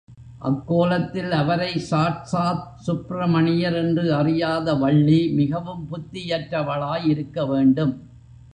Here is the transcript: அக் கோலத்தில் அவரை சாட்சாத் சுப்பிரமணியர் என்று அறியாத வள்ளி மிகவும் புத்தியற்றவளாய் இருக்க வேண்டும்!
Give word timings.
அக் 0.39 0.67
கோலத்தில் 0.67 1.31
அவரை 1.31 1.77
சாட்சாத் 1.81 2.63
சுப்பிரமணியர் 2.79 3.73
என்று 3.73 4.13
அறியாத 4.13 4.73
வள்ளி 4.75 5.29
மிகவும் 5.33 5.87
புத்தியற்றவளாய் 5.91 7.07
இருக்க 7.07 7.45
வேண்டும்! 7.45 7.93